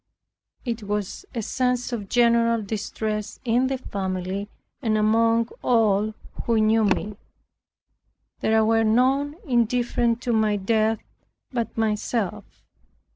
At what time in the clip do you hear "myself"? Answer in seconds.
11.77-12.63